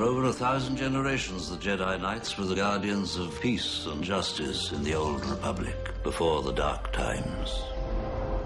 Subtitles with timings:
[0.00, 4.72] For over a thousand generations, the Jedi Knights were the guardians of peace and justice
[4.72, 7.60] in the Old Republic, before the Dark Times,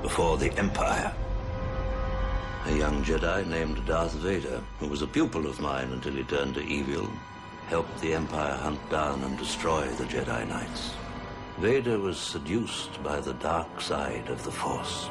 [0.02, 1.14] before the Empire.
[2.66, 6.56] A young Jedi named Darth Vader, who was a pupil of mine until he turned
[6.56, 7.08] to evil,
[7.68, 10.94] helped the Empire hunt down and destroy the Jedi Knights.
[11.58, 15.08] Vader was seduced by the dark side of the Force.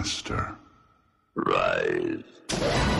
[0.00, 0.56] Master.
[1.34, 2.99] rise.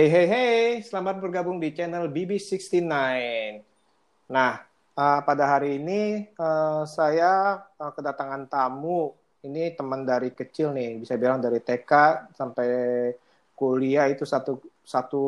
[0.00, 2.88] Hey hey hey, selamat bergabung di channel BB69.
[4.32, 4.64] Nah,
[4.96, 9.12] eh, pada hari ini eh, saya eh, kedatangan tamu.
[9.44, 11.92] Ini teman dari kecil nih, bisa bilang dari TK
[12.32, 12.68] sampai
[13.52, 15.24] kuliah itu satu satu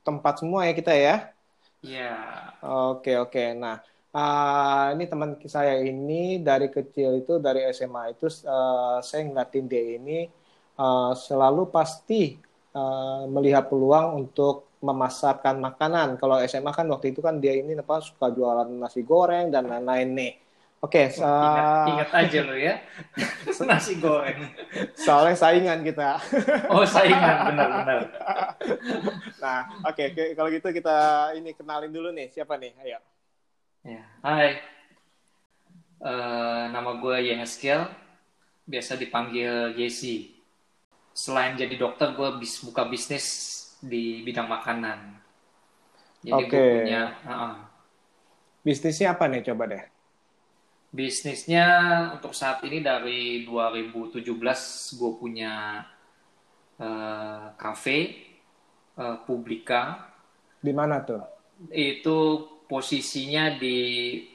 [0.00, 1.36] tempat semua ya kita ya.
[1.84, 2.16] Iya.
[2.96, 3.52] Oke oke.
[3.52, 3.84] Nah,
[4.16, 9.84] eh, ini teman saya ini dari kecil itu dari SMA itu eh, saya ngeliatin dia
[10.00, 10.24] ini
[10.80, 16.16] eh, selalu pasti eh, melihat peluang untuk memasarkan makanan.
[16.16, 20.08] Kalau SMA kan waktu itu kan dia ini apa suka jualan nasi goreng dan lain-lain
[20.16, 20.32] nih.
[20.80, 22.74] Oke, Ingat, eh, ingat aja lo ya.
[23.68, 24.48] Nasi goreng.
[24.96, 26.16] soalnya saingan kita.
[26.72, 28.00] Oh saingan benar-benar.
[29.40, 30.96] Nah, oke oke, kalau gitu kita
[31.36, 32.72] ini kenalin dulu nih siapa nih?
[32.80, 33.00] Ayo.
[33.84, 34.04] Ya.
[34.24, 34.60] Hai.
[36.00, 37.84] Eh, nama gue Yeheskel.
[38.64, 40.39] Biasa dipanggil Jesse.
[41.20, 43.26] Selain jadi dokter, gue bis, buka bisnis
[43.80, 44.98] di bidang makanan.
[46.24, 46.64] Jadi gue Oke.
[46.80, 47.54] punya uh-uh.
[48.64, 49.84] Bisnisnya apa nih coba deh?
[50.90, 51.66] bisnisnya
[52.18, 54.26] untuk saat ini dari 2017
[54.98, 55.54] gue punya
[56.82, 57.98] eh, cafe
[58.98, 60.10] eh, Publika
[60.60, 61.22] Di mana tuh?
[61.70, 62.18] itu
[62.64, 63.76] posisinya di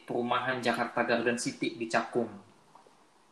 [0.06, 2.30] perumahan Jakarta Garden City di Cakung.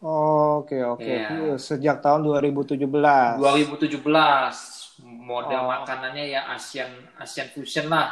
[0.03, 0.99] Oke oke.
[1.07, 1.55] Iya.
[1.55, 3.39] Sejak tahun 2017.
[3.39, 5.71] 2017 model Oh.
[5.71, 8.11] makanannya ya Asian Asian fusion lah.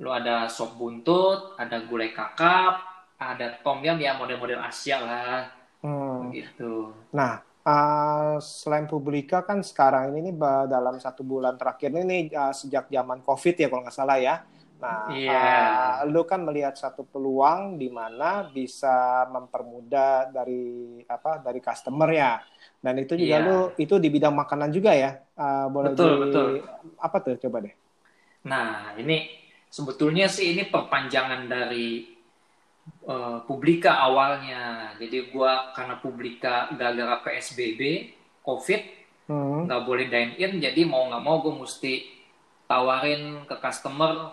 [0.00, 2.80] Lu ada sop buntut, ada gulai kakap,
[3.20, 5.44] ada tom yum ya model-model Asia lah
[5.84, 6.32] Hmm.
[6.32, 6.92] gitu.
[7.12, 10.34] Nah, uh, selain Publika kan sekarang ini nih
[10.68, 14.40] dalam satu bulan terakhir ini uh, sejak zaman COVID ya kalau nggak salah ya.
[14.80, 15.36] Nah, Iya.
[15.36, 20.64] uh, lu kan melihat satu peluang di mana bisa mempermudah dari
[21.04, 22.40] apa dari customer ya.
[22.80, 23.44] Dan itu juga Iya.
[23.44, 25.20] lu itu di bidang makanan juga ya.
[25.36, 26.46] Uh, boleh Betul, di- betul.
[26.96, 27.74] apa tuh coba deh.
[28.48, 29.28] Nah, ini
[29.68, 32.16] sebetulnya sih ini perpanjangan dari
[33.06, 34.96] eh, Publika awalnya.
[34.98, 38.10] Jadi gua karena Publika gara-gara PSBB,
[38.42, 38.82] COVID,
[39.30, 39.62] Hmm.
[39.68, 42.02] nggak boleh dine in, jadi mau nggak mau gue mesti
[42.70, 44.30] tawarin ke customer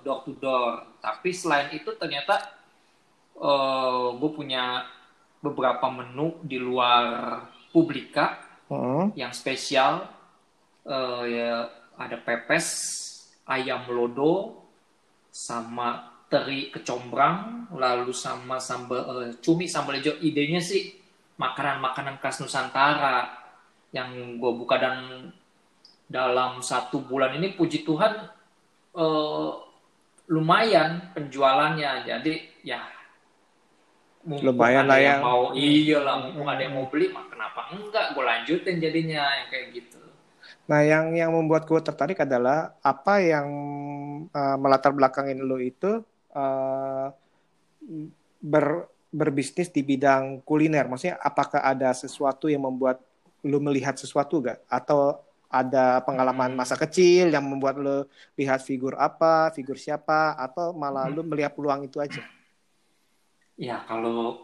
[0.00, 0.80] door to door.
[1.04, 2.40] Tapi selain itu ternyata
[4.16, 4.88] gue punya
[5.44, 9.10] beberapa menu di luar Publika Hmm.
[9.18, 10.06] yang spesial
[10.86, 11.66] eh, ya
[11.98, 12.66] ada pepes
[13.42, 14.62] ayam lodo
[15.34, 20.94] sama teri kecombrang lalu sama sambal eh, cumi sambal hijau idenya sih
[21.34, 23.26] makanan-makanan khas Nusantara
[23.90, 25.34] yang gue buka dan
[26.10, 28.12] dalam satu bulan ini puji Tuhan
[28.98, 29.50] eh,
[30.26, 32.34] lumayan penjualannya jadi
[32.66, 32.82] ya
[34.26, 35.24] mumpung Lumayan ada lah yang ya.
[35.24, 39.48] mau iya lah mumpung ada yang mau beli mah kenapa enggak gue lanjutin jadinya yang
[39.48, 40.00] kayak gitu
[40.70, 43.48] Nah, yang yang membuat gue tertarik adalah apa yang
[44.30, 45.98] uh, melatar belakangin lo itu
[46.30, 47.06] uh,
[48.38, 50.86] ber, berbisnis di bidang kuliner.
[50.86, 53.02] Maksudnya, apakah ada sesuatu yang membuat
[53.42, 54.62] lo melihat sesuatu gak?
[54.70, 55.18] Atau
[55.50, 56.58] ada pengalaman Hmm.
[56.58, 61.18] masa kecil yang membuat lo lihat figur apa, figur siapa, atau malah Hmm.
[61.18, 62.22] lo melihat peluang itu aja?
[63.56, 64.38] Ya kalau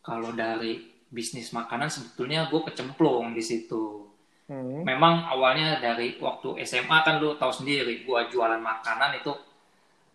[0.00, 4.02] kalau dari bisnis makanan sebetulnya gue kecemplung di situ.
[4.46, 4.86] Hmm.
[4.86, 9.34] memang awalnya dari waktu SMA kan lu tahu sendiri gua jualan makanan itu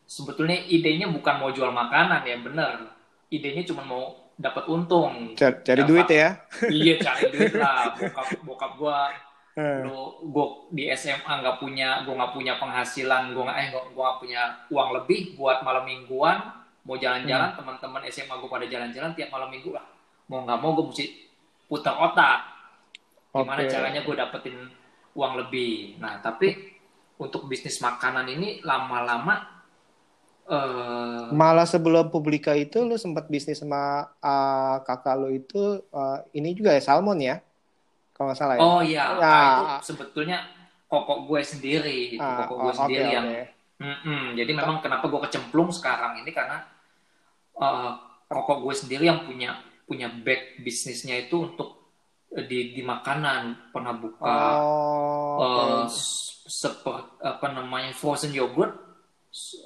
[0.07, 2.95] sebetulnya idenya bukan mau jual makanan ya bener
[3.27, 6.29] idenya cuma mau dapat untung Cari, cari Ya, duit ya.
[6.63, 9.11] iya cari duit lah bokap bokap gua
[9.51, 9.83] Hmm.
[9.83, 14.17] lu gua di SMA nggak punya gua nggak punya penghasilan gua nggak eh gua nggak
[14.23, 16.39] punya uang lebih buat malam mingguan
[16.87, 17.03] mau Hmm.
[17.03, 19.83] jalan-jalan teman-teman SMA gua pada jalan-jalan tiap malam minggu lah
[20.31, 21.05] mau nggak mau gua mesti
[21.67, 22.39] putar otak
[23.31, 23.71] gimana Oke.
[23.71, 24.57] caranya gue dapetin
[25.15, 26.51] uang lebih nah tapi
[27.15, 29.35] untuk bisnis makanan ini lama-lama
[30.51, 36.51] eh Malah sebelum Publika itu lu sempat bisnis sama uh, kakak lu itu uh, ini
[36.51, 37.39] juga ya salmon ya?
[38.21, 38.61] Kalau nggak salah ya.
[38.61, 39.17] oh iya Ya.
[39.17, 40.37] nah, itu sebetulnya
[40.85, 43.43] kokok gue sendiri itu Ah, kokok oh, gue oke, sendiri yang oke.
[43.81, 44.23] Mm-mm.
[44.37, 46.61] Jadi memang kenapa gue kecemplung sekarang ini karena
[47.55, 47.97] uh,
[48.27, 51.81] rokok gue sendiri yang punya punya back bisnisnya itu untuk
[52.29, 55.89] eh, di di makanan pernah buka Oh, uh, oke.
[56.45, 58.77] seperti apa namanya frozen yogurt.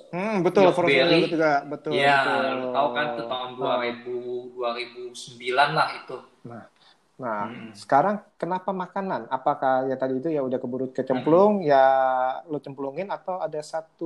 [0.10, 1.12] Hmm, betul, York frozen Berry.
[1.20, 1.92] yogurt juga, betul.
[1.92, 2.70] ya, betul.
[2.72, 3.82] tahu kan itu tahun Ah.
[3.82, 4.14] 2000
[4.56, 6.18] 2009 lah itu.
[6.46, 6.64] Nah,
[7.20, 7.72] Hmm.
[7.82, 9.22] sekarang kenapa makanan?
[9.32, 11.80] Apakah ya tadi itu ya udah keburu kecemplung, ya
[12.52, 14.06] lu cemplungin atau ada satu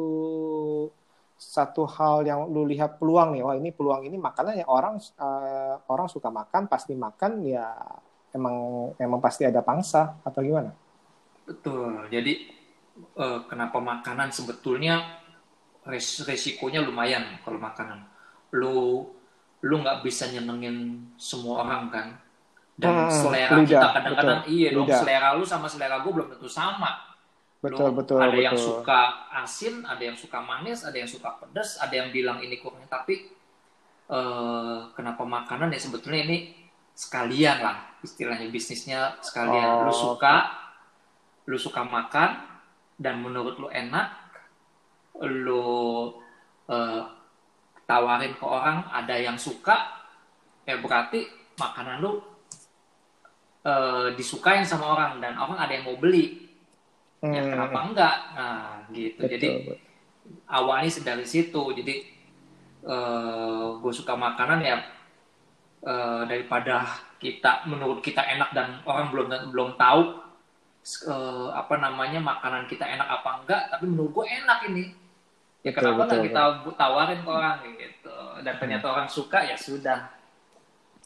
[1.40, 5.76] satu hal yang lu lihat peluang nih, wah ini peluang ini makanan yang orang eh,
[5.88, 7.66] orang suka makan, pasti makan ya
[8.36, 8.56] emang
[9.00, 10.72] emang pasti ada pangsa atau gimana?
[11.48, 12.08] Betul.
[12.14, 12.34] Jadi
[13.18, 14.96] eh, kenapa makanan sebetulnya
[15.88, 18.00] res- resikonya lumayan kalau makanan.
[18.60, 19.06] Lu
[19.68, 20.78] lu nggak bisa nyenengin
[21.20, 22.08] semua orang kan.
[22.80, 24.56] Dan Hmm, selera lidah, kita kadang-kadang betul.
[24.56, 25.00] iya dong Lidah.
[25.04, 26.92] selera lu sama selera gue belum tentu sama.
[27.60, 28.46] Betul, Lu betul, ada betul.
[28.48, 29.02] yang suka
[29.36, 33.36] asin, ada yang suka manis, ada yang suka pedas, ada yang bilang ini kurang tapi
[34.10, 36.38] eh, kenapa makanan ya sebetulnya ini
[36.96, 39.84] sekalian lah istilahnya bisnisnya sekalian.
[39.84, 40.36] lu Oh, suka
[41.46, 42.30] lu suka makan
[42.96, 44.08] dan menurut lu enak,
[45.20, 45.68] lu
[46.70, 47.02] eh,
[47.84, 50.06] tawarin ke orang ada yang suka,
[50.64, 51.25] ya berarti
[51.58, 52.22] makanan lu
[53.66, 56.48] eh, disukain sama orang dan orang ada yang mau beli.
[57.30, 58.16] Ya Hmm, kenapa enggak?
[58.36, 59.22] Nah, gitu.
[59.22, 59.78] betul, Jadi betul.
[60.50, 61.62] awalnya dari situ.
[61.78, 61.96] Jadi
[63.82, 64.78] gue suka makanan ya
[65.84, 66.76] eh, daripada
[67.20, 70.02] kita menurut kita enak dan orang belum belum tahu
[71.14, 74.84] eh, apa namanya makanan kita enak apa enggak, tapi menurut gue enak ini.
[75.66, 76.42] Ya Betul, kenapa betul, kita
[76.80, 78.16] tawarin ke orang gitu.
[78.46, 80.00] Dan ternyata orang suka ya sudah.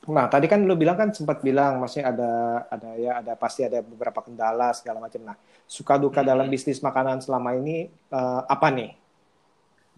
[0.03, 2.31] Nah, tadi kan lu bilang kan sempat bilang maksudnya ada
[2.67, 5.21] ada ya ada pasti ada beberapa kendala segala macam.
[5.23, 6.27] Nah, suka duka Hmm.
[6.27, 8.89] dalam bisnis makanan selama ini eh, apa nih?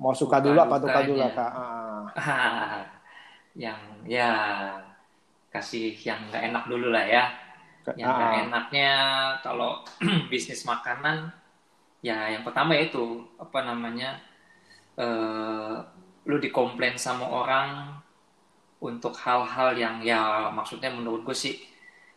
[0.01, 1.51] Mau suka, Suka dulu apa duka dulu Kak?
[1.55, 2.03] Ah,
[3.63, 4.29] yang ya
[5.53, 7.23] kasih yang nggak enak dulu lah ya.
[7.99, 8.89] Yang nggak ah, enaknya
[9.45, 9.71] kalau
[10.31, 11.31] bisnis makanan,
[12.03, 14.19] ya yang pertama itu apa namanya,
[14.99, 15.75] eh,
[16.29, 17.67] lu dikomplain sama orang
[18.85, 21.55] untuk hal-hal yang ya maksudnya menurut gue sih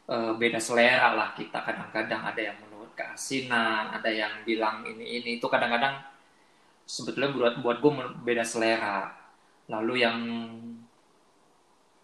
[0.09, 1.33] eh, beda selera lah.
[1.33, 5.31] Kita kadang-kadang ada yang menurut keasinan, ada yang bilang ini ini.
[5.41, 5.97] Itu kadang-kadang
[6.85, 7.93] sebetulnya buat buat gue
[8.25, 9.09] beda selera.
[9.69, 10.19] Lalu yang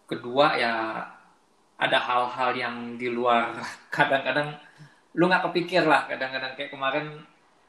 [0.05, 0.73] kedua ya
[1.77, 3.57] ada hal-hal yang di luar.
[3.95, 4.53] Kadang-kadang
[5.17, 6.07] lu nggak kepikir lah.
[6.07, 7.25] Kadang-kadang kayak kemarin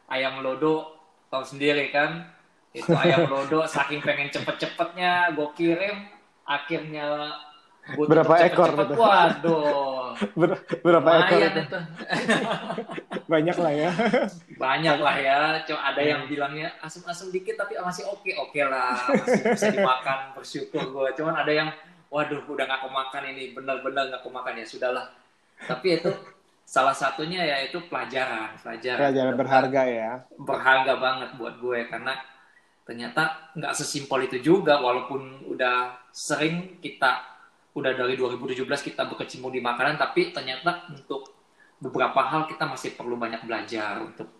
[0.06, 0.94] ayam lodo
[1.32, 2.28] tahu sendiri kan?
[2.76, 6.15] Itu ayam lodo saking pengen cepet-cepetnya gue kirim
[6.46, 7.34] akhirnya
[7.92, 8.88] gua Berapa tutup ekor cepet-cepet.
[8.88, 9.02] gitu?
[9.02, 10.06] waduh
[10.40, 11.78] ber- berapa ekor itu?
[13.32, 13.90] Banyak lah ya.
[14.62, 19.42] banyak lah ya cuma ada yang bilangnya asam-asam dikit tapi masih oke oke lah masih
[19.52, 21.68] bisa dimakan bersyukur gue cuman ada yang
[22.08, 25.06] waduh udah nggak kemakan ini benar-benar nggak kemakan ya sudahlah
[25.60, 26.08] tapi itu
[26.64, 30.12] salah satunya yaitu pelajaran pelajaran Pelajaran berharga ya.
[30.34, 32.14] berharga banget buat gue karena
[32.86, 37.18] ternyata nggak sesimpel itu juga walaupun udah sering kita
[37.74, 41.34] udah dari 2017 kita berkecimpung di makanan tapi ternyata untuk
[41.82, 44.30] beberapa hal kita masih perlu banyak belajar untuk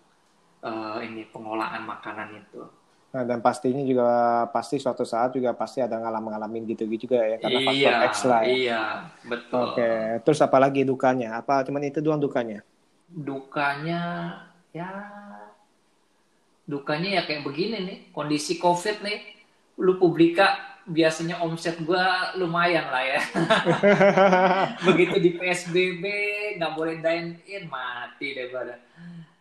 [0.62, 2.62] eh, ini pengolahan makanan itu.
[3.12, 7.60] Nah, dan pastinya juga pasti suatu saat juga pasti ada ngalam-ngalamin gitu-gitu juga ya karena
[7.64, 8.48] faktor iya, X lah ya.
[8.52, 8.82] iya,
[9.24, 9.62] betul.
[9.72, 11.40] Oke, terus apa lagi dukanya?
[11.40, 12.60] Apa cuman itu doang dukanya?
[13.08, 14.02] Dukanya
[14.74, 14.90] ya
[16.66, 19.18] dukanya ya kayak begini nih, kondisi Covid nih.
[19.78, 23.20] Lu publika biasanya omset gua lumayan lah ya.
[24.87, 26.04] Begitu di PSBB
[26.58, 28.76] nggak boleh dine in mati deh pada.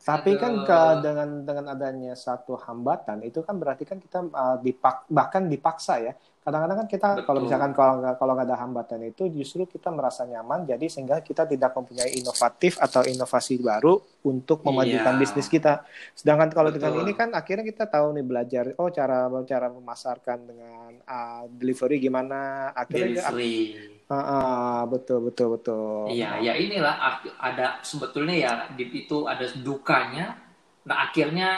[0.06, 5.10] Tapi kan ke, dengan dengan adanya satu hambatan itu kan berarti kan kita uh, dipak,
[5.10, 6.14] bahkan dipaksa ya
[6.46, 7.26] kadang-kadang kan kita Betul.
[7.26, 11.18] kalau misalkan kalau nggak kalau nggak ada hambatan itu justru kita merasa nyaman jadi sehingga
[11.26, 15.22] kita tidak mempunyai inovatif atau inovasi baru untuk memajukan Iya.
[15.26, 15.82] bisnis kita
[16.14, 17.02] sedangkan kalau dengan Betul.
[17.02, 22.70] ini kan akhirnya kita tahu nih belajar oh cara cara memasarkan dengan ah, delivery gimana
[22.78, 23.58] akhirnya delivery.
[24.06, 26.94] Ah, ah, betul betul betul Iya, ya inilah
[27.42, 30.38] ada sebetulnya ya di itu ada dukanya.
[30.86, 31.58] Nah akhirnya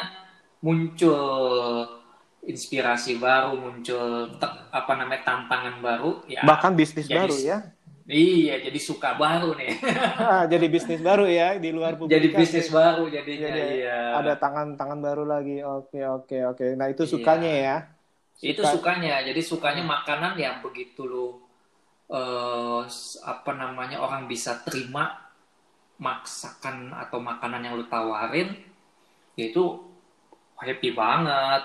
[0.63, 1.20] muncul
[2.44, 6.22] inspirasi baru, muncul te- apa namanya tantangan baru.
[6.25, 7.58] Ya, bahkan bisnis Jadi- baru ya
[8.08, 9.67] iya jadi suka baru nih.
[10.15, 12.00] Ah, jadi bisnis baru ya di luar jadi
[12.32, 12.39] publikasi.
[12.39, 13.51] bisnis baru jadinya.
[13.51, 14.15] Jadi iya.
[14.15, 17.12] ada tangan-tangan baru lagi oke oke oke nah itu Iya.
[17.12, 17.75] sukanya ya
[18.39, 19.20] Itu Suka- sukanya.
[19.22, 21.44] Jadi sukanya makanan yang begitu lo
[22.08, 22.82] eh,
[23.25, 25.27] apa namanya orang bisa terima
[25.98, 28.56] masakan atau makanan yang lu tawarin
[29.34, 29.84] ya itu
[30.56, 31.63] happy banget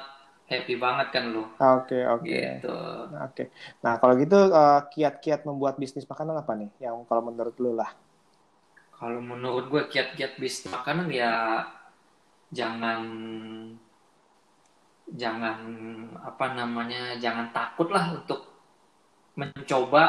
[0.52, 1.44] happy banget kan lu
[1.76, 2.76] oke oke gitu
[3.12, 3.44] Nah, Oke.
[3.85, 6.71] Nah, kalau gitu eh, kiat-kiat membuat bisnis makanan apa nih?
[6.85, 7.90] Yang kalau menurut lu lah.
[8.99, 11.32] kalau menurut gue kiat-kiat bisnis makanan ya
[12.59, 13.00] jangan
[15.12, 15.59] jangan
[16.23, 18.40] apa namanya jangan takut lah untuk
[19.37, 20.04] mencoba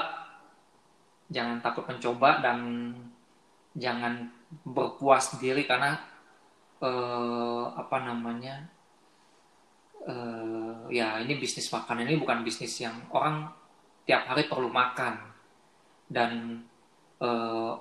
[1.32, 2.60] jangan takut mencoba dan
[3.76, 4.30] jangan
[4.64, 5.98] berpuas diri karena
[6.84, 8.56] eh, apa namanya
[10.08, 13.50] eh, ya ini bisnis makanan ini bukan bisnis yang orang
[14.04, 15.20] tiap hari perlu makan
[16.12, 16.64] dan
[17.24, 17.74] eh,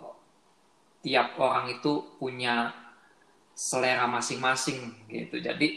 [1.02, 2.70] tiap orang itu punya
[3.52, 5.42] selera masing-masing gitu.
[5.42, 5.68] Jadi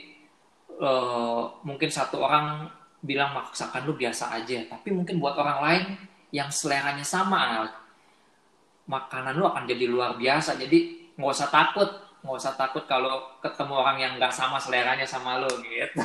[0.69, 2.69] eh, mungkin satu orang
[3.05, 5.83] bilang masakan lu biasa aja, tapi mungkin buat orang lain
[6.33, 7.69] yang seleranya sama,
[8.89, 10.57] makanan lu akan jadi luar biasa.
[10.57, 11.89] Jadi nggak usah takut,
[12.25, 16.01] nggak usah takut kalau ketemu orang yang nggak sama seleranya sama lu gitu.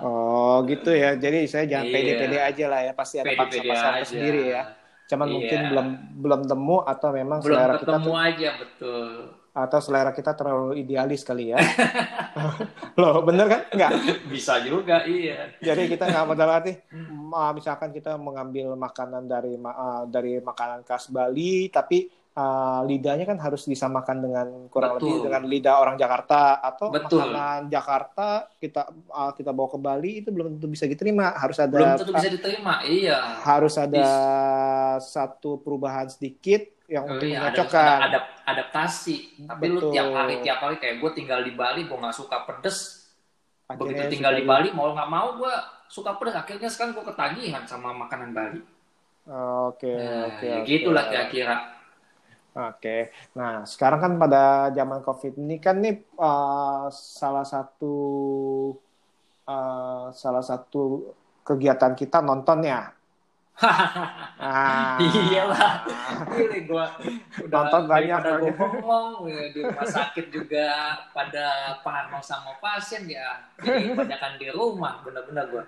[0.00, 1.16] Oh, gitu ya.
[1.16, 1.94] Jadi saya jangan Iya.
[1.94, 2.92] pede-pede aja lah ya.
[2.92, 4.62] Pasti ada pasar-pasar sendiri ya.
[5.06, 5.32] Cuman Iya.
[5.32, 5.86] mungkin belum
[6.18, 9.08] belum temu atau memang Belum selera kita ketemu tuh- aja betul.
[9.50, 11.58] atau selera kita terlalu idealis kali ya.
[13.00, 13.60] Loh, bener kan?
[13.70, 13.90] Enggak.
[14.26, 15.50] Bisa juga iya.
[15.58, 16.78] Jadi kita nggak modal arti
[17.10, 22.06] ma- misalkan kita mengambil makanan dari ah, dari makanan khas Bali tapi
[22.38, 25.10] ah, lidahnya kan harus disamakan dengan kurang Betul.
[25.10, 27.18] lebih dengan lidah orang Jakarta atau Betul.
[27.18, 31.74] makanan Jakarta kita ah, kita bawa ke Bali itu belum tentu bisa diterima harus ada
[31.74, 32.74] Belum tentu bisa diterima.
[32.86, 33.18] Iya.
[33.42, 34.06] harus ada
[34.98, 39.16] satu perubahan sedikit yang Oh untuk iya, ada, menyocokkan ada adap- adaptasi.
[39.44, 39.76] Tapi Betul.
[39.76, 43.10] lu tiap hari tiap hari kayak gue tinggal di Bali, gue nggak suka pedes.
[43.68, 45.52] Akhirnya Begitu tinggal di Bali, mau nggak mau gue
[45.86, 46.32] suka pedes.
[46.32, 48.60] Akhirnya sekarang gue ketagihan sama makanan Bali.
[49.68, 50.64] Oke, Nah, oke, ya oke.
[50.64, 51.56] gitulah kira-kira.
[52.58, 57.94] Oke, nah sekarang kan pada zaman COVID ini kan nih uh, salah satu
[59.46, 61.14] uh, salah satu
[61.46, 62.90] kegiatan kita nonton ya.
[64.38, 65.82] Ah, Iyalah.
[66.30, 66.86] Gile gue
[67.42, 68.54] udah Nonton banyak, banyak.
[68.54, 73.50] ngomong ya, di rumah sakit juga pada parno sama pasien ya.
[73.58, 75.64] Jadi kebanyakan di rumah, bener-bener gue.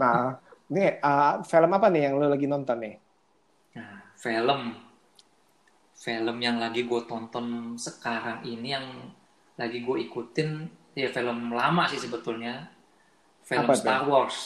[0.00, 0.40] Nah,
[0.72, 2.96] ini uh, film apa nih yang lo lagi nonton nih?
[3.76, 4.60] Nah, film
[5.94, 8.86] film yang lagi gue tonton sekarang ini yang
[9.54, 12.66] lagi gue ikutin ya film lama sih sebetulnya
[13.46, 13.74] film Apa?
[13.78, 14.36] Star Wars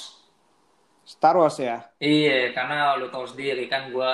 [1.09, 1.89] Star Wars ya.
[1.97, 4.13] iya karena lo tau sendiri kan gue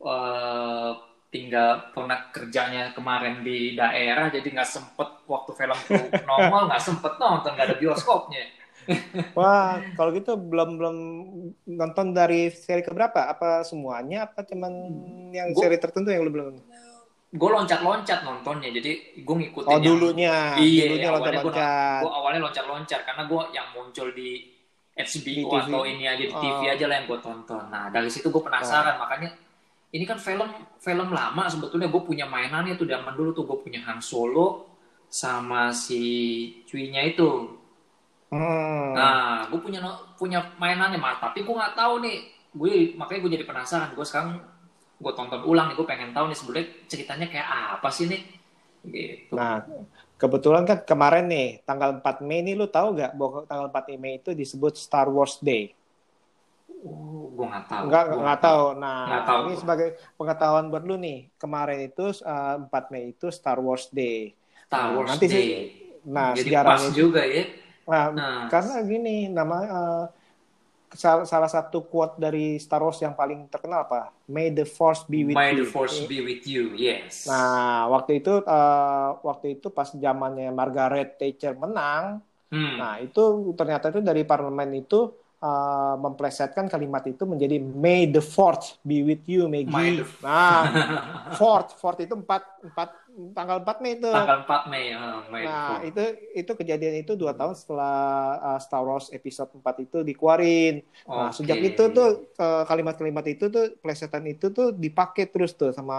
[0.00, 0.90] eh,
[1.28, 7.12] tinggal pernah kerjanya kemarin di daerah jadi nggak sempet waktu film tuh nongol nggak sempet
[7.20, 8.57] nonton nggak ada bioskopnya
[9.32, 10.96] Wah, kalau gitu belum belum
[11.66, 13.28] nonton dari seri keberapa?
[13.28, 14.24] Apa semuanya?
[14.24, 14.72] Apa cuman
[15.30, 16.56] yang Gua- seri tertentu yang lo belum?
[17.28, 22.00] gue loncat-loncat nontonnya jadi gue ngikutin Oh yang- dulunya, Iya, dulunya awalnya gue loncat-loncat.
[22.08, 24.30] awalnya loncat-loncat karena gue yang muncul di
[24.96, 25.52] HBO Di TV.
[25.68, 26.72] atau ini aja di TV Oh.
[26.72, 27.62] aja lah yang gue tonton.
[27.68, 29.28] Nah dari situ gue penasaran makanya
[29.90, 30.40] ini kan film
[30.80, 34.64] film lama sebetulnya gue punya mainannya tuh zaman dulu tuh gue punya Han Solo
[35.04, 36.00] sama si
[36.64, 37.28] Cui-nya itu.
[38.28, 38.92] Hmm.
[38.92, 39.80] Nah gue punya
[40.20, 42.16] punya mainannya mah tapi gue nggak tahu nih
[42.52, 44.36] gue makanya gue jadi penasaran gue sekarang
[44.98, 48.22] gue tonton ulang nih gue pengen tahu nih sebenarnya ceritanya kayak apa sih nih
[48.88, 49.34] gitu.
[49.34, 49.66] Nah,
[50.16, 54.16] kebetulan kan kemarin nih, tanggal 4 Mei nih, lu tahu nggak bahwa tanggal 4 Mei
[54.16, 55.74] itu disebut Star Wars Day?
[56.78, 57.82] Oh, gue nggak tahu.
[57.90, 58.64] Nggak, nggak tahu.
[58.78, 59.40] Nah, Nggak tahu.
[59.44, 64.32] ini sebagai pengetahuan buat lu nih, kemarin itu eh, 4 Mei itu Star Wars Day.
[64.64, 65.34] Star Nah, Wars nanti Day.
[65.34, 65.46] sih,
[66.06, 67.44] nah Jadi sejarahnya pas juga ya.
[67.88, 70.04] Nah, Nah, karena gini, nama eh,
[70.90, 74.12] sal- salah satu quote dari Star Wars yang paling terkenal apa?
[74.26, 75.64] May the Force be with May you.
[75.64, 76.72] the force be with you.
[76.74, 77.24] Yes.
[77.24, 82.80] Nah, waktu itu eh, waktu itu pas zamannya Margaret Thatcher menang, Hmm.
[82.80, 83.20] Nah, itu
[83.52, 89.28] ternyata itu dari parlemen itu uh, memplesetkan kalimat itu menjadi May the Fourth be with
[89.28, 90.00] you, May Maggie.
[90.00, 90.64] the- Nah,
[91.36, 92.88] Fourth, Fourth itu empat, empat
[93.30, 94.06] tanggal 4 Mei itu.
[94.06, 94.84] Tanggal 4 Mei.
[94.90, 95.88] ah, Mei Nah, itu.
[95.90, 96.02] itu
[96.36, 97.96] itu kejadian itu dua tahun setelah
[98.38, 100.80] uh, Star Wars episode 4 itu dikeluarin.
[101.04, 101.36] Nah, Oke.
[101.36, 105.98] sejak itu tuh uh, kalimat-kalimat itu tuh plesetan itu tuh dipakai terus tuh sama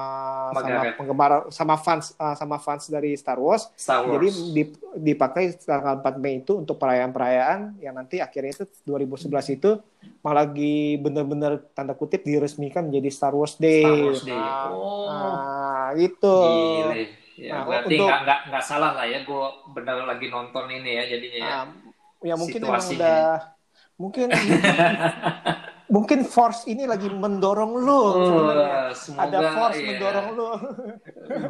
[0.49, 0.95] sama Margaret.
[0.95, 3.67] penggemar sama fans uh, sama fans dari Star Wars.
[3.73, 4.15] Star Wars.
[4.15, 9.71] Jadi dip- dipakai tanggal 4 Mei itu untuk perayaan-perayaan yang nanti akhirnya itu 2011 itu
[10.19, 13.83] malah lagi bener-bener tanda kutip diresmikan menjadi Star Wars Day.
[13.83, 14.35] Star Wars Day.
[14.35, 15.07] Nah, Oh.
[15.07, 16.37] nah, gitu.
[16.43, 17.15] Gile.
[17.39, 20.91] Ya, Nah, berarti untuk- nggak nggak nggak salah lah ya, gue bener lagi nonton ini
[20.99, 21.47] ya jadinya ya.
[21.47, 21.65] Nah,
[22.19, 23.23] ya mungkin emang udah
[23.95, 24.27] mungkin
[25.95, 28.93] mungkin force ini lagi mendorong lu sebenarnya.
[28.93, 29.87] semoga ada force iya.
[29.89, 30.49] mendorong lu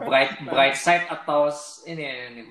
[0.07, 1.51] bright bright side atau
[1.83, 2.41] ini ini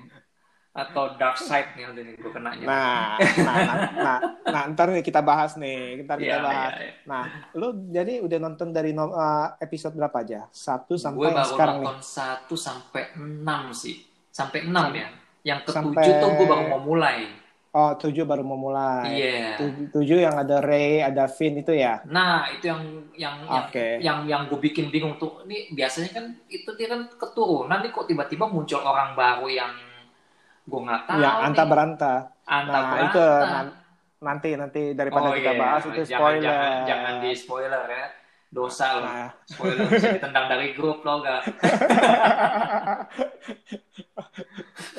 [0.71, 2.63] atau dark side nih udah nih gue kenanya.
[2.63, 6.83] nah nah, nah nah nah ntar nih kita bahas nih ntar kita Iya, bahas iya,
[6.83, 6.93] iya.
[7.03, 7.23] nah
[7.53, 11.49] lu jadi udah nonton dari no- uh, episode berapa aja satu gue sampai yang baru
[11.49, 13.43] sekarang nih nonton 1 sampai 6
[13.75, 13.95] sih.
[14.29, 15.07] Sampai 6 ya.
[15.41, 17.19] Yang ketujuh Sampai- tuh gue baru mau mulai.
[17.69, 19.53] oh tujuh baru mau mulai Iya.
[19.55, 22.81] tujuh, tujuh yang ada Ray ada Finn itu ya Nah, itu yang
[23.13, 23.87] yang yang Oke.
[23.99, 25.45] yang yang gue bikin bingung tuh.
[25.45, 29.69] Ini biasanya kan itu dia kan keturunan nih kok tiba-tiba muncul orang baru yang
[30.69, 31.19] gue nggak tahu.
[31.19, 31.67] yang anta nih.
[31.67, 32.13] beranta
[32.45, 33.05] Anta nah beranta.
[33.05, 33.73] itu nan-
[34.19, 35.59] nanti nanti daripada Oh, kita iya.
[35.59, 38.05] bahas itu Jangan- spoiler Jangan, jangan di spoiler ya.
[38.49, 39.05] Dosa loh.
[39.05, 39.29] Nah.
[39.45, 41.41] Spoiler bisa ditendang dari grup loh gak?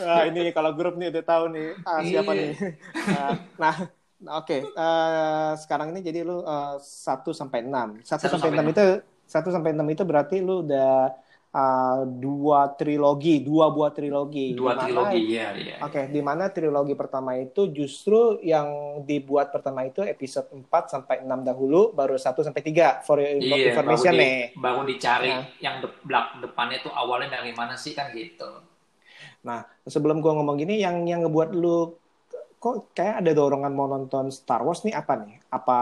[0.01, 2.41] Wah, ini kalau grup nih udah tahu nih ah, siapa Iya.
[2.41, 2.53] nih.
[3.07, 3.75] Nah, nah,
[4.19, 4.59] nah, oke.
[4.63, 6.87] Eh, sekarang ini jadi lu eh, 1
[7.31, 8.01] sampai 6.
[8.01, 8.85] 1 Satu sampai 6 itu
[9.27, 11.11] 1 sampai 6 itu berarti lu udah
[11.51, 14.55] eh, dua trilogi, dua buah trilogi.
[14.55, 15.75] Dua Di mana- trilogi ya, iya.
[15.83, 18.69] Oke, di mana trilogi pertama itu justru yang
[19.03, 23.51] dibuat pertama itu episode 4 sampai 6 dahulu, baru 1 sampai 3 for your info-
[23.51, 24.39] Iya, baru, information di- nih.
[24.55, 25.45] baru dicari Nah.
[25.59, 28.47] yang de- belak depannya tuh awalnya dari mana sih kan gitu.
[29.43, 31.97] Nah, sebelum gua ngomong gini, yang yang ngebuat lu
[32.57, 35.41] kok kayak ada dorongan mau nonton Star Wars nih apa nih?
[35.49, 35.79] Apa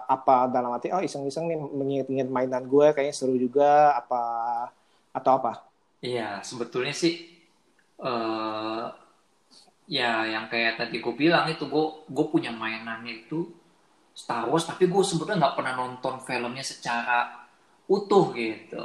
[0.00, 4.22] apa dalam arti oh iseng-iseng nih mengingat-ingat mainan gue kayaknya seru juga apa
[5.14, 5.52] atau apa?
[6.04, 7.14] Iya, sebetulnya sih
[8.04, 8.84] eh
[9.84, 13.52] ya yang kayak tadi gue bilang itu gue gue punya mainannya itu
[14.16, 17.44] Star Wars tapi gue sebetulnya nggak pernah nonton filmnya secara
[17.88, 18.80] utuh gitu.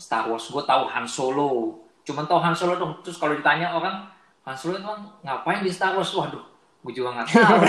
[0.00, 2.92] Star Wars gue tahu Han Solo, cuman tahu Han Solo dong.
[3.04, 4.08] Terus kalau ditanya orang
[4.48, 6.12] Han Solo emang ngapain di Star Wars?
[6.16, 6.44] Waduh,
[6.84, 7.60] gue juga nggak tahu.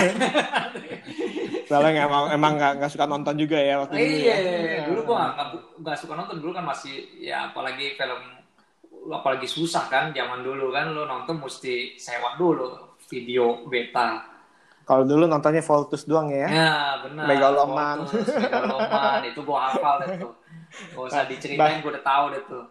[1.70, 4.02] Soalnya emang emang nggak nggak suka nonton juga ya waktu dulu.
[4.02, 4.82] Iya, ya.
[4.90, 5.38] dulu gua
[5.78, 8.18] nggak suka nonton dulu kan masih ya apalagi film
[9.14, 14.26] apalagi susah kan zaman dulu kan lo nonton mesti sewa dulu video beta.
[14.82, 16.50] Kalau dulu nontonnya Voltus doang ya.
[16.50, 16.74] Ya
[17.06, 17.30] benar.
[17.30, 17.96] Megaloman.
[18.02, 20.34] Voltus, Megaloman itu gua hafal deh tuh.
[20.70, 22.64] Gak usah diceritain gua udah tahu deh tuh.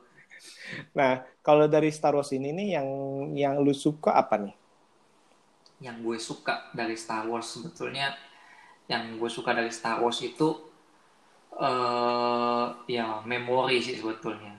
[0.91, 2.88] Nah, kalau dari Star Wars ini nih yang
[3.35, 4.55] yang lu suka apa nih?
[5.79, 8.12] Yang gue suka dari Star Wars sebetulnya
[8.89, 10.47] yang gue suka dari Star Wars itu
[11.60, 14.54] eh ya memori sih sebetulnya.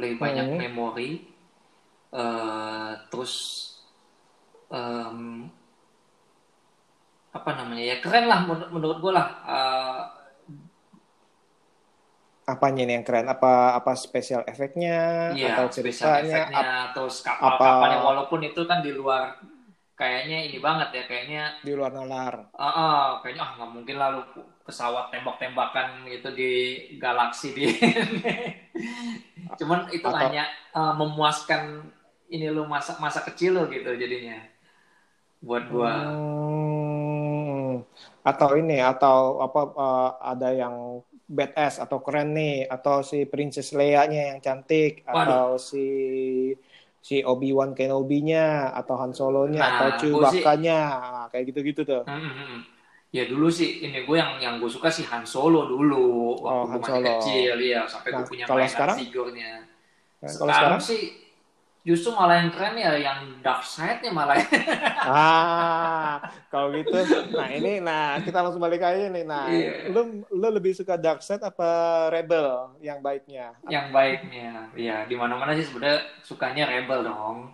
[0.00, 0.60] Lebih banyak Hmm.
[0.62, 1.10] memori.
[2.12, 3.32] eh terus
[4.68, 5.48] em,
[7.32, 9.28] apa namanya ya keren lah menurut, menurut gue lah.
[9.48, 10.00] Eh,
[12.42, 13.26] Apanya nih yang keren?
[13.30, 16.50] Apa apa spesial efeknya Iya, atau ceritanya?
[16.50, 19.38] efeknya, ap- terus apa- kapal-kapalnya walaupun itu kan di luar
[19.98, 22.34] kayaknya ini banget ya, kayaknya di luar nalar.
[22.62, 24.22] ah ah, kayaknya ah nggak mungkin lah lu
[24.66, 26.50] pesawat tembak-tembakan gitu di
[27.02, 27.64] galaksi di
[29.58, 30.44] cuman itu Atau- hanya
[30.76, 31.62] eh, memuaskan
[32.32, 34.40] ini lu masa masa kecil lo gitu jadinya
[35.42, 37.84] buat gua Hmm,
[38.28, 40.74] atau ini atau apa uh, ada yang
[41.36, 45.42] badass atau keren nih atau si Princess Leia-nya yang cantik Waduh.
[45.42, 45.78] atau si
[47.02, 52.02] si Obi-Wan Kenobi-nya atau Han Solo-nya Nah, atau gua sih- Chewbacca-nya Nah, kayak gitu-gitu tuh.
[52.06, 52.60] Hmm, hmm, hmm.
[53.12, 56.64] Ya dulu sih ini gue yang yang gue suka sih Han Solo dulu waktu Oh,
[56.64, 57.08] Han masih Solo.
[57.20, 58.96] kecil ya sampai Nah, gue punya kalau sekarang?
[59.02, 59.52] figurnya.
[60.22, 61.00] Nah, kalau sekarang, sekarang sih
[61.82, 64.38] justru malah yang keren ya yang dark side-nya malah.
[65.02, 66.14] ah
[66.46, 66.94] kalau gitu
[67.32, 69.90] nah ini nah kita langsung balik aja nih nah Iya.
[69.90, 71.66] lu lu lebih suka dark side apa
[72.08, 74.70] rebel yang baiknya yang baiknya.
[74.72, 77.50] Ya di mana-mana sih sebenarnya sukanya rebel dong.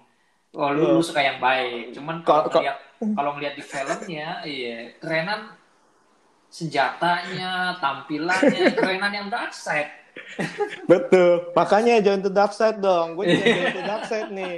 [0.53, 0.77] Oh Iya.
[0.77, 1.93] lu, lu suka yang baik.
[1.93, 2.79] Cuman Kalau- kalau kalau- ngeliat
[3.15, 5.55] kalau ngeliat di filmnya, iya kerenan
[6.49, 9.89] senjatanya, tampilannya, kerenan yang dark side.
[10.85, 11.53] Betul.
[11.53, 13.15] Makanya join to dark side dong.
[13.15, 14.57] Gue juga join to dark side nih.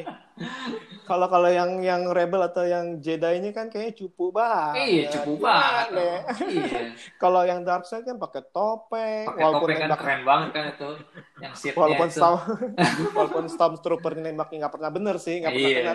[1.02, 4.78] Kalau kalau yang yang rebel atau yang Jedi ini kan kayaknya cupu banget.
[4.80, 5.86] Iya, cukup banget.
[5.90, 6.06] Gimana?
[6.46, 6.80] Iya.
[7.22, 10.64] Kalau yang dark side kan pakai topeng, Pakai walaupun topeng kan nembak- keren banget kan
[10.70, 10.90] itu.
[11.36, 12.14] Yang walaupun itu.
[12.14, 12.40] storm
[13.16, 15.80] walaupun stormtrooper nembaknya nggak pernah bener sih, nggak pernah Iya.
[15.82, 15.94] kena.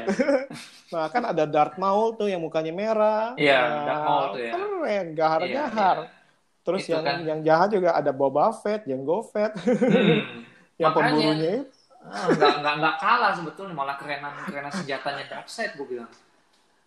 [0.94, 3.34] nah kan ada Darth Maul tuh yang mukanya merah.
[3.34, 4.54] Iya, Nah, Darth Maul tuh ya.
[4.54, 6.06] Keren, gahar Iya, iya.
[6.66, 7.18] Terus Itu yang kan.
[7.22, 10.42] yang jahat juga ada Boba Fett, Jango Fett, Hmm.
[10.82, 11.78] yang Makanya, pemburunya itu.
[12.06, 16.12] ah, nggak nggak nggak kalah sebetulnya malah kerenan kerenan senjatanya Darkseid gue bilang.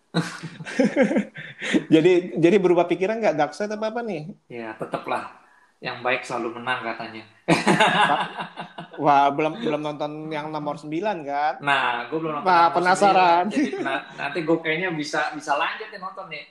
[1.93, 4.21] Jadi jadi berubah pikiran nggak dark side apa apa nih?
[4.49, 5.37] Ya tetaplah
[5.79, 7.23] yang baik selalu menang katanya.
[9.03, 11.53] Wah belum belum nonton yang nomor 9 kan?
[11.63, 12.51] Nah, gue belum nonton.
[12.51, 13.43] Nomor penasaran.
[13.47, 16.43] Jadi na- nanti gue kayaknya bisa bisa lanjut nih nonton nih.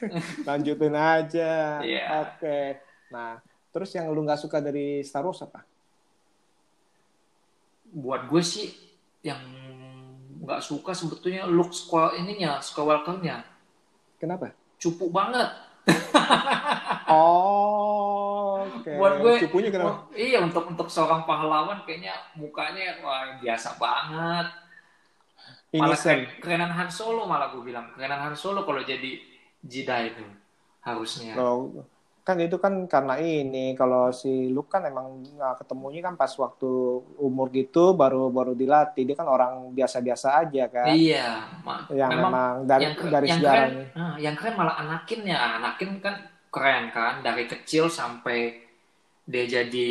[0.48, 1.80] Lanjutin aja.
[1.80, 2.04] Iya.
[2.26, 2.80] Oke.
[3.12, 5.62] Nah terus yang lu nggak suka dari Star Wars apa?
[7.92, 8.72] Buat gue sih
[9.20, 9.40] yang
[10.42, 13.42] nggak suka sebetulnya look squad ininya, Skywalker-nya.
[14.20, 14.52] Kenapa?
[14.76, 15.48] Cupu banget.
[17.06, 18.90] Oh, oke.
[18.98, 20.10] Buat gue, Cupunya kenapa?
[20.10, 24.46] oh, iya untuk untuk seorang pahlawan kayaknya mukanya wah biasa banget.
[25.70, 26.42] Malah Innocent.
[26.42, 29.22] kerenan Han Solo malah gue bilang kerenan Han Solo kalau jadi
[29.66, 30.24] Jedi itu
[30.86, 31.34] harusnya.
[31.36, 31.84] Oh,
[32.26, 35.22] kan itu kan karena ini kalau si Luke kan emang
[35.62, 36.66] ketemunya kan pas waktu
[37.22, 41.46] umur gitu baru baru dilatih dia kan orang biasa-biasa aja kan Iya,
[41.94, 45.36] yang memang, dari yang, dari yang sejarahnya keren, ah, yang keren malah Anakinnya.
[45.38, 46.14] Anakin kan
[46.50, 48.58] keren kan dari kecil sampai
[49.22, 49.88] dia jadi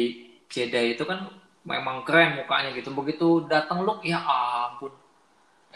[0.52, 1.32] Jedi itu kan
[1.64, 2.92] memang keren mukanya gitu.
[2.92, 4.92] Begitu datang Luke ya ampun.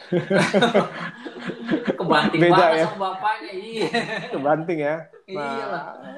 [2.00, 2.86] Kebanting Beda banget ya?
[2.88, 3.52] sama bapaknya.
[3.54, 3.90] Iya.
[4.32, 4.96] kebanting ya.
[5.26, 5.86] Iyalah.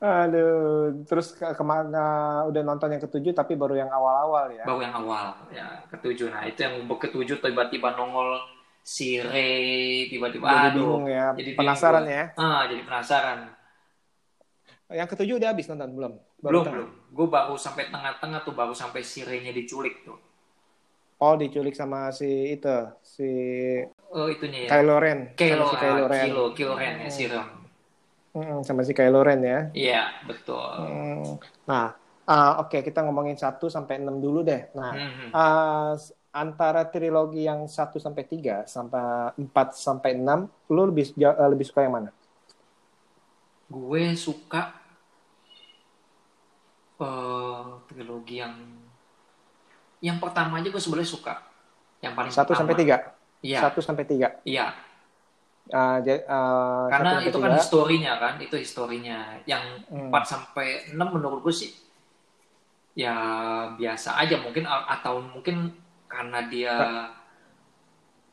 [0.00, 2.00] Aduh, terus ke ke mana
[2.48, 4.64] udah nonton yang ketujuh tapi baru yang awal-awal ya.
[4.64, 6.32] Baru yang awal ya ketujuh.
[6.32, 8.40] Nah itu yang ketujuh tiba-tiba nongol
[8.80, 10.96] si Rey tiba-tiba Jadi aduh.
[10.96, 12.16] bingung ya, Jadi penasaran bingung.
[12.16, 12.24] ya.
[12.40, 13.38] Ah jadi penasaran.
[14.88, 16.12] Yang ketujuh udah habis nonton belum?
[16.40, 16.76] Baru belum tengah?
[16.80, 16.90] belum.
[17.12, 20.16] Gue baru sampai tengah-tengah tuh baru sampai si Rey-nya diculik tuh.
[21.20, 23.28] Oh, diculik sama si itu, si
[24.10, 24.68] Oh itunya ya.
[24.72, 25.18] Kylo Ren.
[25.36, 26.26] Kylo, sama si Kylo ah, Ren.
[26.26, 27.46] Kylo, Kylo Ren ya si Ren.
[28.34, 29.58] Mm, sama si Kylo Ren ya.
[29.76, 30.80] Iya betul.
[30.80, 31.36] Hmm.
[31.68, 31.86] Nah,
[32.24, 34.70] ah, oke kita ngomongin 1 sampai 6 dulu deh.
[34.74, 35.28] Nah, Mhm.
[35.34, 41.48] ah, s- antara trilogi yang 1 sampai 3 sampai 4 sampai 6, lu lebih eh,
[41.52, 42.10] lebih suka yang mana?
[43.70, 44.60] Gue suka
[47.00, 48.54] eh trilogi yang
[50.00, 51.34] yang pertama aja gue sebenarnya suka.
[52.00, 52.96] Yang paling 1 sampai 3.
[53.40, 53.60] Iya.
[53.62, 54.28] 1 sampai 3.
[54.42, 54.66] Iya.
[55.70, 57.60] Ja- ah, Karena 1 sampai itu kan 3.
[57.60, 59.18] historinya kan, itu historinya.
[59.44, 60.08] Yang Hmm.
[60.08, 61.70] 4 sampai 6 menurut gue sih
[62.90, 63.14] ya
[63.70, 65.70] biasa aja mungkin atau mungkin
[66.10, 66.74] karena dia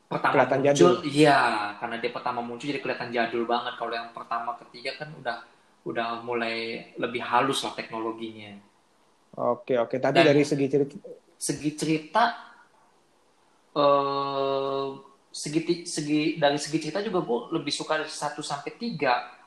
[0.10, 1.06] pertama Kelihatan muncul, jadul.
[1.06, 1.40] iya,
[1.78, 3.76] karena dia pertama muncul jadi kelihatan jadul banget.
[3.76, 5.38] Kalau yang pertama ketiga kan udah
[5.86, 8.56] udah mulai lebih halus lah teknologinya.
[9.38, 10.00] Oke, oke.
[10.00, 10.96] Tadi Dan- dari segi cerita
[11.38, 12.24] Segi cerita
[13.78, 14.88] eh
[15.30, 19.38] segi segi dari segi cerita juga gue lebih suka 1 sampai 3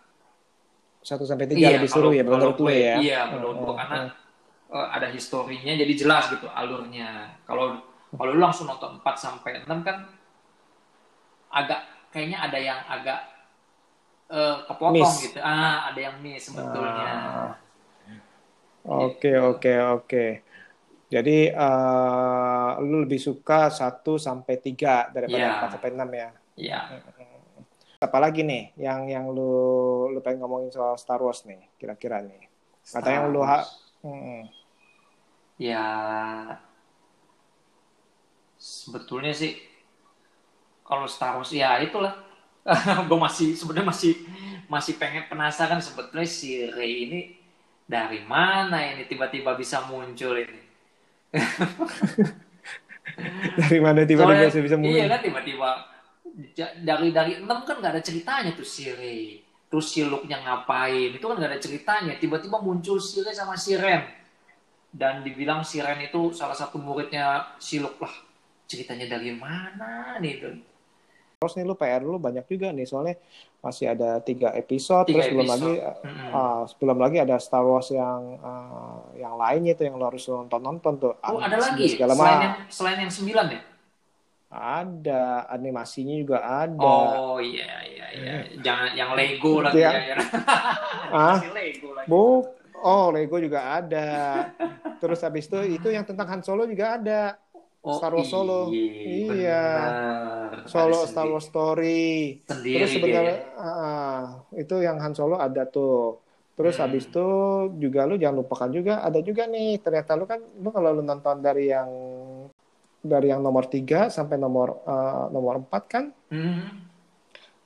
[1.03, 2.97] 1 sampai 3 lebih seru kalau- ya menurut gue, ya.
[3.01, 4.75] Iya, menurut gue karena hmm.
[4.77, 7.35] eh, ada historinya jadi jelas gitu alurnya.
[7.49, 7.83] Kalau
[8.15, 9.97] kalau lu langsung nonton 4 sampai 6 kan
[11.51, 11.81] agak
[12.15, 13.19] kayaknya ada yang agak
[14.31, 15.27] eh, kepotong Miss.
[15.27, 15.39] gitu.
[15.43, 17.11] Ah, ada yang miss sebetulnya.
[17.11, 17.53] Ah.
[18.87, 20.25] Oke, oke, oke.
[21.11, 25.59] Jadi eh, lu lebih suka 1 sampai 3 daripada Iya.
[25.59, 26.29] 4 sampai 6 ya.
[26.55, 26.81] Iya.
[27.99, 29.51] Apalagi nih yang yang lu
[30.09, 32.47] lu pengen ngomongin soal Star Wars nih, kira-kira nih.
[32.81, 33.67] Kata yang lu ha-
[34.01, 34.49] Hmm,
[35.61, 35.85] Ya
[38.57, 39.61] sebetulnya sih
[40.81, 42.17] kalau Star Wars ya itulah
[43.09, 44.13] gue masih sebenarnya masih
[44.69, 47.21] masih pengen penasaran sebetulnya si Rey ini
[47.85, 50.61] dari mana ini tiba-tiba bisa muncul ini
[53.61, 55.11] dari mana tiba-tiba Soalnya- bisa bisa iya muncul?
[55.11, 55.71] kan tiba-tiba
[56.83, 61.15] dari dari enam kan nggak ada ceritanya tuh si Rey terus si Luke-nya ngapain?
[61.15, 62.19] Itu kan nggak ada ceritanya.
[62.19, 64.03] Tiba-tiba muncul si Rey sama si Ren.
[64.91, 68.11] Dan dibilang si Ren itu salah satu muridnya si Luke lah.
[68.67, 70.59] Ceritanya dari mana nih Don?
[71.39, 72.83] Terus nih lu PR lu banyak juga nih.
[72.83, 73.15] Soalnya
[73.61, 76.05] masih ada tiga episode Tiga terus belum lagi episode.
[76.05, 76.31] Mm-mm.
[76.33, 80.61] ah, belum lagi ada Star Wars yang ah, yang lainnya tuh yang lu harus nonton
[80.61, 83.61] nonton tuh oh ada lagi segala selain yang selain yang sembilan ya
[84.51, 89.91] ada animasinya juga ada oh iya iya iya jangan yang Lego lagi Iya.
[89.95, 90.17] ya, ya.
[91.15, 91.39] Ah.
[91.55, 92.43] Lego lagi Bu,
[92.83, 94.11] oh Lego juga ada.
[94.99, 97.39] Terus habis itu itu yang tentang Han Solo juga ada.
[97.81, 98.69] Oh, Star Wars Solo.
[98.69, 99.65] Iya, Iya.
[100.65, 102.37] Solo Star Wars Story.
[102.45, 106.21] Sendiri Terus sebenarnya ah, itu yang Han Solo ada tuh.
[106.53, 106.85] Terus Hmm.
[106.85, 107.27] habis itu
[107.81, 111.41] juga lu jangan lupakan juga ada juga nih ternyata lu kan lu kalau lu nonton
[111.41, 111.89] dari yang
[113.01, 116.85] dari yang nomor 3 sampai nomor eh, nomor 4 kan Hmm,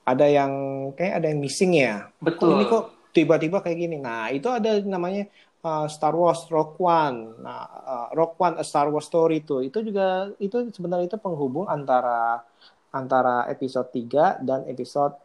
[0.07, 0.53] ada yang
[0.94, 2.07] kayak ada yang missing ya.
[2.16, 2.55] Betul.
[2.55, 3.96] ini kok tiba-tiba kayak gini.
[3.96, 5.27] Nah, itu ada namanya
[5.64, 7.40] uh, Star Wars Rogue One.
[7.40, 11.64] Nah, uh, Rogue One A Star Wars Story itu itu juga itu sebenarnya itu penghubung
[11.66, 12.44] antara
[12.94, 15.18] antara episode 3 dan episode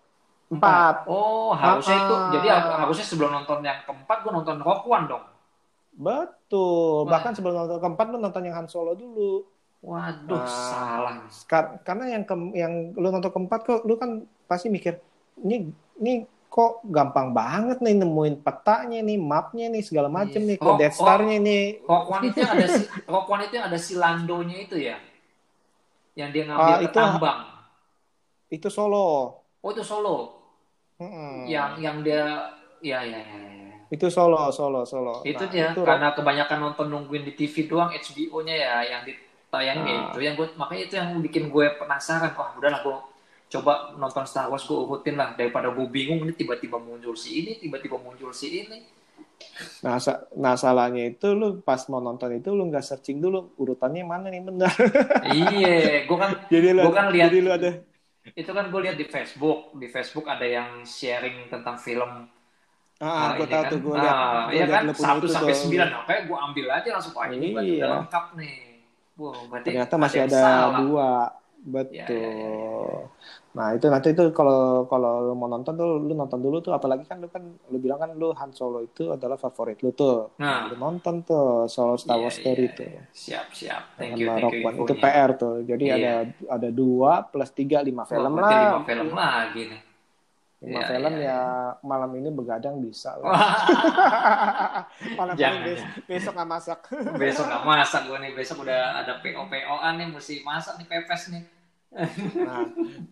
[0.50, 1.06] 4.
[1.06, 2.16] Oh, harusnya itu.
[2.18, 2.32] Ah.
[2.34, 5.22] Jadi harusnya sebelum nonton yang keempat, gue nonton Rock One dong.
[5.94, 7.06] Betul.
[7.06, 7.20] Wah.
[7.20, 9.46] Bahkan sebelum nonton keempat lu nonton yang Han Solo dulu.
[9.80, 10.48] Waduh, Ah.
[10.50, 11.16] salah.
[11.48, 14.98] Kar- karena yang ke yang lu nonton keempat kok lu kan pasti mikir
[15.40, 15.70] ini
[16.02, 20.48] ini kok gampang banget nih nemuin petanya nih, mapnya nih segala macem Iya.
[20.50, 21.66] nih, kok Death Star-nya nih.
[21.86, 24.98] Rock One itu yang ada si, Rock One itu yang ada si Landonya itu ya,
[26.14, 27.40] yang dia ngambil ke itu- tambang.
[28.50, 29.08] Itu Solo.
[29.62, 30.18] Oh itu Solo,
[30.98, 31.46] Mm-mm.
[31.46, 32.50] yang yang dia,
[32.82, 33.38] ya ya ya.
[33.38, 33.76] ya.
[33.88, 35.22] itu Solo, Solo, Solo.
[35.22, 39.82] Itu Nah, dia itu karena kebanyakan nonton nungguin di TV doang HBO-nya ya yang ditayangin
[39.84, 40.10] ya Nah.
[40.10, 42.96] itu yang gue makanya itu yang bikin gue penasaran wah udahlah gue
[43.50, 47.58] coba nonton Star Wars gue urutin lah daripada gue bingung ini tiba-tiba muncul si ini
[47.58, 48.80] tiba-tiba muncul si ini
[49.80, 54.04] Nah, sa- nah salahnya itu lu pas mau nonton itu lu nggak searching dulu urutannya
[54.04, 54.68] mana nih benar.
[55.34, 57.72] iya gue kan jadi lu, Gua kan lihat- jadi lu ada
[58.30, 62.28] itu kan gue lihat di Facebook di Facebook ada yang sharing tentang film
[63.00, 63.72] ah, Ah, gue tahu kan.
[63.72, 67.14] tuh gue lihat Ah, gua iya kan satu sampai sembilan oke gue ambil aja langsung
[67.16, 67.80] wah ini berarti Iya.
[67.82, 68.56] udah lengkap nih
[69.18, 70.80] berarti Ternyata masih ada salah.
[70.80, 71.10] dua.
[71.70, 71.94] Betul.
[71.94, 73.02] Ya, ya, ya, ya.
[73.50, 77.04] Nah, itu nanti itu kalau kalau lu mau nonton tuh lu nonton dulu tuh apalagi
[77.04, 80.34] kan lu kan lu bilang kan lu Han Solo itu adalah favorit lu tuh.
[80.36, 80.66] Nah.
[80.66, 82.88] Lu nonton tuh Solo Star Iya, Wars Story iya, tuh.
[82.88, 83.02] iya.
[83.12, 84.84] siap siap thank Sama you thank you.
[84.84, 84.94] Itu.
[84.96, 85.56] PR tuh.
[85.62, 85.96] Jadi Iya.
[85.96, 86.14] ada
[86.52, 88.50] ada dua plus tiga lima film lah.
[88.76, 89.82] lima film lagi nih
[90.60, 91.40] Lima Iya, film iya, ya
[91.82, 93.32] malam ini begadang bisa lah.
[95.16, 95.62] Malam ini Jangan.
[95.64, 96.80] bes- besok nggak masak.
[97.16, 101.32] besok nggak masak gue nih besok udah ada PO PO-an nih mesti masak nih pepes
[101.32, 101.44] nih
[102.44, 102.60] Nah,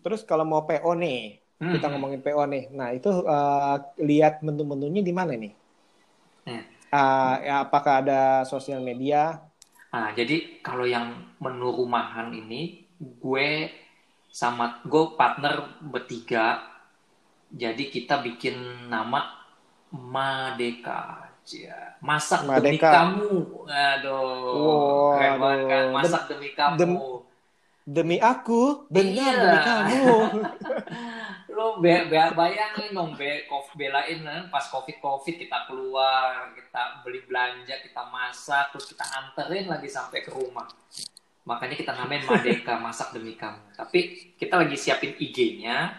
[0.02, 1.14] terus kalau mau PO nih,
[1.60, 1.72] Hmm.
[1.72, 2.62] kita ngomongin PO nih.
[2.78, 3.74] Nah, itu eh,
[4.08, 5.50] lihat menu-menunya di mana nih?
[6.46, 6.60] Hmm.
[6.96, 8.14] Eh, ya, apakah ada
[8.50, 9.16] sosial media?
[9.92, 10.36] Nah, jadi
[10.66, 11.06] kalau yang
[11.44, 12.62] menu rumahan ini,
[13.22, 13.48] gue
[14.40, 15.54] sama gue partner
[15.92, 16.46] bertiga,
[17.52, 18.56] jadi kita bikin
[18.92, 19.20] nama
[20.14, 21.00] Madeka.
[21.48, 21.96] Ya.
[22.04, 22.92] Masak demi Madeka.
[22.92, 23.32] kamu.
[23.66, 24.20] Aduh,
[24.52, 25.84] Wow, keren banget kan.
[25.96, 26.78] Masak demi kamu.
[26.78, 27.06] dem-
[27.88, 29.32] Demi aku, benar Iya.
[29.40, 30.04] demi kamu.
[31.56, 37.24] Lo be be- bayangin dong, be belain kan pas covid covid kita keluar, kita beli
[37.24, 40.68] belanja, kita masak, terus kita anterin lagi sampai ke rumah.
[41.42, 43.72] Makanya kita namain Madeka masak demi kamu.
[43.72, 44.00] Tapi
[44.36, 45.96] kita lagi siapin IG-nya,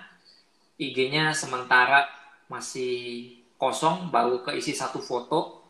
[0.78, 2.06] IG-nya sementara
[2.45, 3.25] masih
[3.58, 5.65] kosong, baru keisi satu foto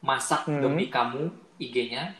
[0.00, 0.64] masak Hmm.
[0.64, 1.28] demi kamu
[1.60, 2.16] IG-nya.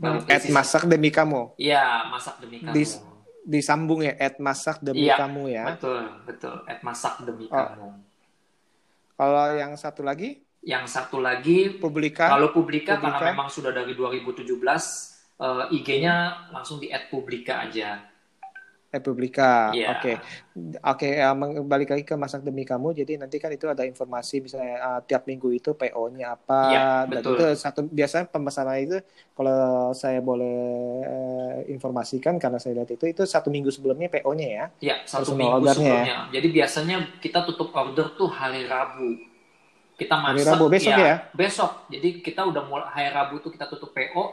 [0.00, 1.52] At masak demi kamu.
[1.54, 2.72] Iya, masak demi kamu.
[2.72, 3.02] Dis-
[3.42, 5.74] Disambung ya, at masak demi Iya, kamu ya.
[5.74, 6.54] Betul, betul.
[6.62, 7.58] At masak demi Oh.
[7.58, 7.88] kamu.
[9.12, 12.30] Kalau yang satu lagi, Yang satu lagi, Publika.
[12.30, 13.30] kalau Publika, karena Publika.
[13.34, 16.14] memang sudah dari 2017, eh, IG-nya
[16.54, 17.98] langsung di at Publika aja.
[18.92, 19.72] Republika.
[19.72, 19.96] Iya.
[19.96, 20.12] Oke.
[20.84, 22.92] Oke, eh, meng- balik lagi ke masak demi kamu.
[22.92, 27.22] Jadi nanti kan itu ada informasi misalnya eh, tiap minggu itu PO-nya apa Iya, dan
[27.24, 27.32] betul.
[27.40, 29.00] itu satu biasanya pemesanan itu
[29.32, 30.60] kalau saya boleh
[31.08, 34.64] eh, informasikan karena saya lihat itu itu satu minggu sebelumnya PO-nya ya.
[34.84, 35.88] Ya, satu Personal minggu ordernya ya?
[35.88, 36.16] sebelumnya.
[36.36, 39.08] Jadi biasanya kita tutup order tuh hari Rabu.
[39.96, 40.36] Kita masak.
[40.36, 41.14] Hari Rabu, besok ya?
[41.32, 41.72] Besok.
[41.88, 44.24] Jadi kita udah mulai hari Rabu tuh kita tutup PO.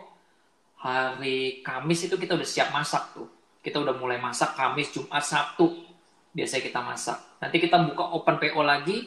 [0.79, 3.38] Hari Kamis itu kita udah siap masak tuh.
[3.59, 5.67] Kita udah mulai masak Kamis, Jumat, Sabtu.
[6.35, 7.17] Biasanya kita masak.
[7.41, 8.97] Nanti kita buka open PO lagi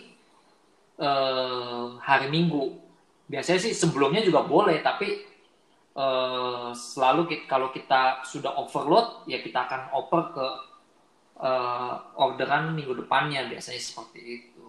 [1.00, 2.62] eh, hari Minggu.
[3.30, 5.08] Biasanya sih sebelumnya juga boleh, tapi
[5.96, 10.46] eh, selalu ki- kalau kita sudah overload, ya kita akan oper ke
[11.48, 13.40] eh, orderan minggu depannya.
[13.50, 14.66] Biasanya seperti itu.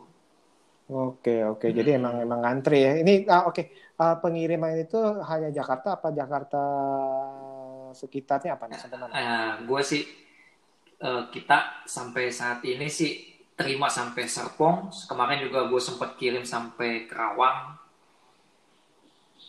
[1.03, 1.65] Oke, oke.
[1.77, 1.97] Jadi Hmm.
[1.99, 2.91] emang emang ngantri ya.
[3.01, 3.61] Ini ah, oke.
[3.99, 4.95] Ah, pengiriman itu
[5.29, 6.57] hanya Jakarta apa Jakarta
[7.93, 9.11] sekitarnya apa nih sampai mana?
[9.13, 10.03] Nah, gue sih
[10.99, 14.89] eh, kita sampai saat ini sih terima sampai Serpong.
[15.07, 17.77] Kemarin juga gue sempat kirim sampai Kerawang.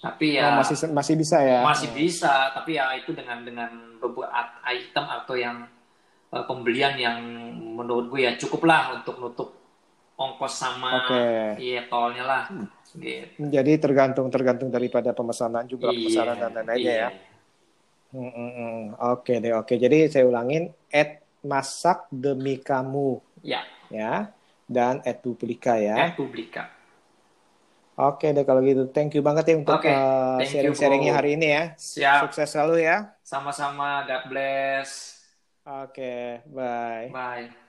[0.04, 1.64] Tapi Oh, ya masih masih bisa ya.
[1.64, 2.52] masih bisa.
[2.52, 5.64] Tapi ya itu dengan dengan beberapa item atau yang
[6.30, 7.18] eh, pembelian yang
[7.74, 9.64] menurut gue ya cukup lah untuk nutup
[10.14, 11.58] ongkos sama Oke.
[11.58, 12.42] iya tolnya lah.
[12.94, 13.50] Gitu.
[13.50, 17.08] Jadi tergantung tergantung daripada pemesanan jumlah pemesanan dan lain-lainnya iya.
[17.10, 17.33] ya.
[18.14, 18.82] Mm, mm.
[19.10, 19.74] Oke deh, oke.
[19.74, 24.32] Jadi saya ulangin at masak demi kamu Ya, ya
[24.70, 25.98] dan at publika ya.
[26.08, 26.70] at Publika.
[27.94, 28.90] Oke deh kalau gitu.
[28.90, 31.62] Thank you banget ya untuk Oke, uh, sharing-sharingnya hari ini ya.
[31.78, 32.20] Siap.
[32.26, 32.96] Sukses selalu ya.
[33.22, 34.02] Sama-sama.
[34.06, 35.14] God bless.
[35.64, 37.10] Oke, bye.
[37.14, 37.63] Bye.